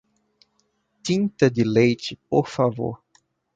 [1.03, 3.03] Tinta de leite, por favor.